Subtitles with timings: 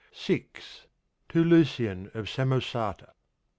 [0.25, 0.47] VI.
[1.29, 3.09] To Lucian of Samosata.